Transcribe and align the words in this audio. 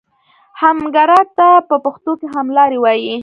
همګرا 0.61 1.21
ته 1.37 1.47
په 1.69 1.75
پښتو 1.85 2.11
کې 2.19 2.27
هملاری 2.35 2.77
وایي. 2.79 3.15